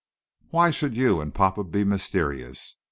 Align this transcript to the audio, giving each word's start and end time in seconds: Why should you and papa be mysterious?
Why 0.49 0.71
should 0.71 0.97
you 0.97 1.21
and 1.21 1.31
papa 1.31 1.63
be 1.63 1.83
mysterious? 1.83 2.77